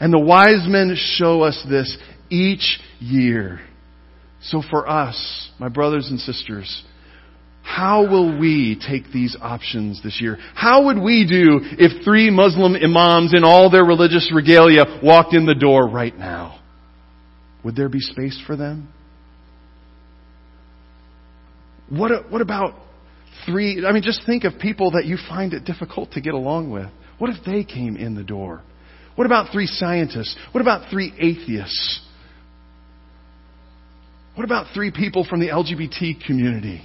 And 0.00 0.12
the 0.12 0.18
wise 0.18 0.66
men 0.66 0.94
show 0.96 1.42
us 1.42 1.64
this 1.68 1.96
each 2.28 2.78
year. 3.00 3.60
So 4.42 4.62
for 4.68 4.88
us, 4.88 5.50
my 5.58 5.68
brothers 5.68 6.08
and 6.10 6.20
sisters, 6.20 6.84
how 7.62 8.02
will 8.02 8.38
we 8.38 8.80
take 8.86 9.12
these 9.12 9.36
options 9.40 10.02
this 10.02 10.20
year? 10.20 10.36
How 10.54 10.86
would 10.86 10.98
we 10.98 11.26
do 11.26 11.60
if 11.78 12.04
three 12.04 12.28
Muslim 12.30 12.74
imams 12.74 13.34
in 13.34 13.44
all 13.44 13.70
their 13.70 13.84
religious 13.84 14.32
regalia 14.34 15.00
walked 15.02 15.32
in 15.32 15.46
the 15.46 15.54
door 15.54 15.88
right 15.88 16.16
now? 16.16 16.60
Would 17.64 17.76
there 17.76 17.88
be 17.88 18.00
space 18.00 18.40
for 18.46 18.56
them? 18.56 18.92
What, 21.88 22.30
what 22.30 22.40
about 22.40 22.74
three? 23.46 23.84
I 23.86 23.92
mean, 23.92 24.02
just 24.02 24.26
think 24.26 24.44
of 24.44 24.58
people 24.58 24.92
that 24.92 25.04
you 25.04 25.16
find 25.28 25.52
it 25.52 25.64
difficult 25.64 26.12
to 26.12 26.20
get 26.20 26.34
along 26.34 26.70
with. 26.70 26.88
What 27.18 27.30
if 27.30 27.44
they 27.44 27.64
came 27.64 27.96
in 27.96 28.14
the 28.14 28.24
door? 28.24 28.62
What 29.14 29.26
about 29.26 29.52
three 29.52 29.66
scientists? 29.66 30.36
What 30.52 30.62
about 30.62 30.90
three 30.90 31.12
atheists? 31.20 32.00
What 34.34 34.44
about 34.44 34.74
three 34.74 34.90
people 34.90 35.24
from 35.28 35.40
the 35.40 35.48
LGBT 35.48 36.24
community? 36.26 36.82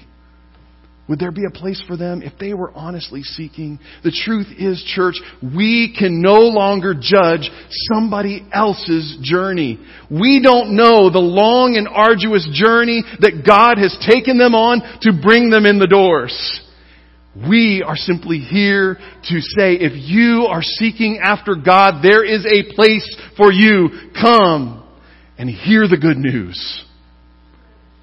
Would 1.07 1.19
there 1.19 1.31
be 1.31 1.45
a 1.45 1.51
place 1.51 1.81
for 1.87 1.95
them 1.95 2.21
if 2.21 2.33
they 2.37 2.53
were 2.53 2.71
honestly 2.73 3.23
seeking? 3.23 3.79
The 4.03 4.11
truth 4.11 4.47
is, 4.57 4.83
church, 4.93 5.15
we 5.41 5.95
can 5.97 6.21
no 6.21 6.35
longer 6.35 6.93
judge 6.93 7.49
somebody 7.93 8.45
else's 8.51 9.17
journey. 9.21 9.79
We 10.11 10.41
don't 10.41 10.75
know 10.75 11.09
the 11.09 11.19
long 11.19 11.77
and 11.77 11.87
arduous 11.87 12.47
journey 12.51 13.03
that 13.21 13.43
God 13.45 13.77
has 13.77 13.97
taken 14.05 14.37
them 14.37 14.53
on 14.53 14.81
to 15.01 15.13
bring 15.21 15.49
them 15.49 15.65
in 15.65 15.79
the 15.79 15.87
doors. 15.87 16.61
We 17.47 17.83
are 17.85 17.95
simply 17.95 18.39
here 18.39 18.95
to 18.95 19.41
say, 19.41 19.75
if 19.75 19.93
you 19.95 20.47
are 20.49 20.63
seeking 20.63 21.19
after 21.23 21.55
God, 21.55 22.01
there 22.03 22.25
is 22.25 22.45
a 22.45 22.73
place 22.73 23.07
for 23.37 23.51
you. 23.51 23.89
Come 24.19 24.83
and 25.37 25.49
hear 25.49 25.87
the 25.87 25.97
good 25.97 26.17
news. 26.17 26.83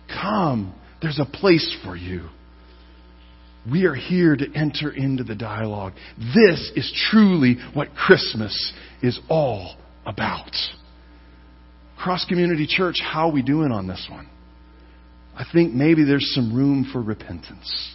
Come. 0.08 0.74
There's 1.02 1.18
a 1.18 1.26
place 1.26 1.76
for 1.84 1.96
you. 1.96 2.28
We 3.70 3.86
are 3.86 3.94
here 3.94 4.36
to 4.36 4.44
enter 4.54 4.90
into 4.90 5.24
the 5.24 5.34
dialogue. 5.34 5.94
This 6.34 6.70
is 6.76 6.92
truly 7.10 7.56
what 7.72 7.94
Christmas 7.94 8.72
is 9.02 9.18
all 9.28 9.76
about. 10.04 10.50
Cross 11.98 12.26
Community 12.26 12.66
Church, 12.66 13.00
how 13.02 13.28
are 13.28 13.32
we 13.32 13.42
doing 13.42 13.72
on 13.72 13.86
this 13.86 14.06
one? 14.10 14.28
I 15.34 15.44
think 15.52 15.72
maybe 15.72 16.04
there's 16.04 16.32
some 16.34 16.54
room 16.54 16.86
for 16.92 17.00
repentance. 17.00 17.94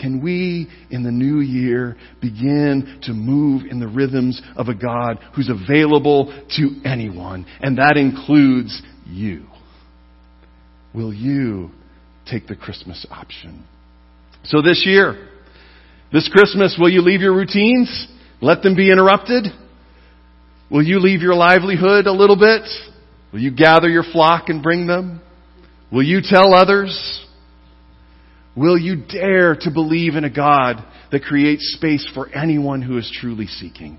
Can 0.00 0.22
we, 0.22 0.68
in 0.90 1.02
the 1.02 1.10
new 1.10 1.40
year, 1.40 1.96
begin 2.22 3.00
to 3.02 3.12
move 3.12 3.64
in 3.68 3.80
the 3.80 3.88
rhythms 3.88 4.40
of 4.56 4.68
a 4.68 4.74
God 4.74 5.18
who's 5.34 5.50
available 5.50 6.26
to 6.56 6.80
anyone? 6.84 7.44
And 7.60 7.76
that 7.78 7.96
includes 7.96 8.80
you. 9.04 9.46
Will 10.94 11.12
you 11.12 11.70
take 12.24 12.46
the 12.46 12.56
Christmas 12.56 13.04
option? 13.10 13.64
So 14.44 14.62
this 14.62 14.82
year, 14.86 15.28
this 16.12 16.28
Christmas, 16.32 16.76
will 16.78 16.90
you 16.90 17.02
leave 17.02 17.20
your 17.20 17.34
routines? 17.34 18.08
Let 18.40 18.62
them 18.62 18.74
be 18.74 18.90
interrupted? 18.90 19.46
Will 20.70 20.82
you 20.82 20.98
leave 20.98 21.20
your 21.20 21.34
livelihood 21.34 22.06
a 22.06 22.12
little 22.12 22.38
bit? 22.38 22.62
Will 23.32 23.40
you 23.40 23.54
gather 23.54 23.88
your 23.88 24.02
flock 24.02 24.48
and 24.48 24.62
bring 24.62 24.86
them? 24.86 25.20
Will 25.92 26.02
you 26.02 26.20
tell 26.22 26.54
others? 26.54 27.26
Will 28.56 28.78
you 28.78 28.96
dare 28.96 29.56
to 29.60 29.70
believe 29.70 30.16
in 30.16 30.24
a 30.24 30.30
God 30.30 30.84
that 31.12 31.22
creates 31.22 31.74
space 31.76 32.08
for 32.14 32.28
anyone 32.34 32.82
who 32.82 32.98
is 32.98 33.10
truly 33.20 33.46
seeking? 33.46 33.98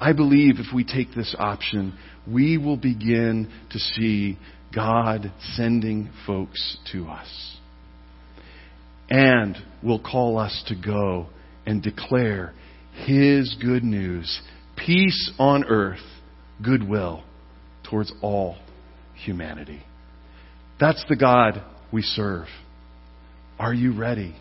I 0.00 0.12
believe 0.12 0.56
if 0.58 0.74
we 0.74 0.84
take 0.84 1.14
this 1.14 1.34
option, 1.38 1.96
we 2.30 2.58
will 2.58 2.76
begin 2.76 3.50
to 3.70 3.78
see 3.78 4.38
God 4.74 5.32
sending 5.54 6.10
folks 6.26 6.76
to 6.92 7.06
us 7.06 7.55
and 9.08 9.56
will 9.82 10.00
call 10.00 10.38
us 10.38 10.64
to 10.68 10.74
go 10.74 11.26
and 11.64 11.82
declare 11.82 12.52
His 13.04 13.56
good 13.60 13.84
news, 13.84 14.40
peace 14.76 15.30
on 15.38 15.64
earth, 15.64 16.00
goodwill 16.62 17.22
towards 17.88 18.12
all 18.22 18.56
humanity. 19.14 19.82
That's 20.80 21.04
the 21.08 21.16
God 21.16 21.62
we 21.92 22.02
serve. 22.02 22.46
Are 23.58 23.72
you 23.72 23.96
ready 23.96 24.34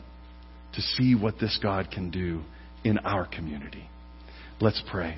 to 0.74 0.82
see 0.82 1.16
what 1.16 1.40
this 1.40 1.58
God 1.62 1.90
can 1.92 2.10
do 2.12 2.42
in 2.84 2.98
our 3.00 3.26
community? 3.26 3.90
Let's 4.60 4.82
pray. 4.90 5.18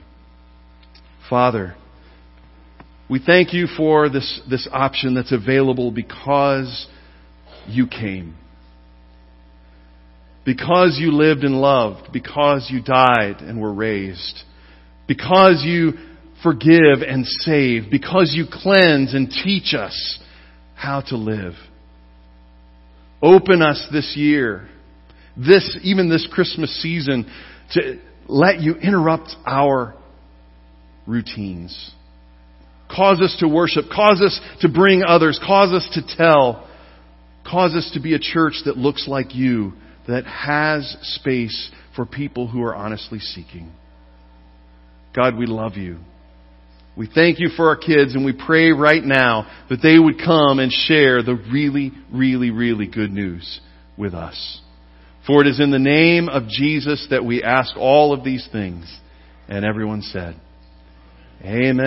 Father, 1.30 1.76
we 3.10 3.20
thank 3.24 3.54
you 3.54 3.68
for 3.68 4.10
this, 4.10 4.42
this 4.50 4.68
option 4.72 5.16
that's 5.16 5.32
available 5.32 5.92
because 5.92 6.88
you 7.68 7.88
came 7.88 8.36
because 10.48 10.98
you 10.98 11.12
lived 11.12 11.44
and 11.44 11.60
loved, 11.60 12.14
because 12.14 12.70
you 12.72 12.82
died 12.82 13.42
and 13.42 13.60
were 13.60 13.74
raised, 13.74 14.44
because 15.06 15.62
you 15.66 15.92
forgive 16.42 17.02
and 17.06 17.26
save, 17.26 17.92
because 17.92 18.32
you 18.34 18.46
cleanse 18.50 19.14
and 19.14 19.30
teach 19.30 19.74
us 19.74 20.20
how 20.74 21.02
to 21.02 21.18
live. 21.18 21.52
Open 23.22 23.62
us 23.62 23.90
this 23.92 24.14
year, 24.16 24.70
this, 25.36 25.78
even 25.84 26.10
this 26.10 26.26
Christmas 26.32 26.82
season, 26.82 27.30
to 27.74 28.00
let 28.30 28.62
you 28.62 28.76
interrupt 28.76 29.36
our 29.46 29.96
routines. 31.06 31.92
Cause 32.90 33.20
us 33.20 33.36
to 33.42 33.50
worship. 33.50 33.88
Cause 33.94 34.22
us 34.22 34.40
to 34.62 34.70
bring 34.70 35.04
others. 35.06 35.42
Cause 35.46 35.74
us 35.74 35.90
to 35.96 36.16
tell. 36.16 36.70
Cause 37.46 37.76
us 37.76 37.92
to 37.96 38.02
be 38.02 38.14
a 38.14 38.20
church 38.20 38.62
that 38.64 38.78
looks 38.78 39.10
like 39.10 39.36
you 39.36 39.74
that 40.08 40.26
has 40.26 40.98
space 41.02 41.72
for 41.96 42.06
people 42.06 42.48
who 42.48 42.64
are 42.64 42.76
honestly 42.76 43.20
seeking. 43.20 43.72
God, 45.16 45.36
we 45.36 45.46
love 45.46 45.76
you. 45.76 45.98
We 46.96 47.08
thank 47.14 47.40
you 47.40 47.50
for 47.50 47.70
our 47.70 47.76
kids 47.76 48.16
and 48.16 48.26
we 48.26 48.34
pray 48.34 48.72
right 48.72 49.04
now 49.04 49.48
that 49.70 49.82
they 49.84 50.00
would 50.00 50.18
come 50.18 50.60
and 50.60 50.72
share 50.72 51.22
the 51.22 51.36
really, 51.52 51.92
really, 52.12 52.50
really 52.50 52.88
good 52.88 53.12
news 53.12 53.60
with 53.98 54.14
us. 54.14 54.62
For 55.28 55.42
it 55.42 55.48
is 55.48 55.60
in 55.60 55.72
the 55.72 55.80
name 55.80 56.30
of 56.30 56.48
Jesus 56.48 57.06
that 57.10 57.24
we 57.24 57.44
ask 57.44 57.76
all 57.78 58.14
of 58.14 58.24
these 58.24 58.48
things. 58.52 58.92
And 59.48 59.64
everyone 59.66 60.02
said, 60.02 60.40
Amen. 61.44 61.86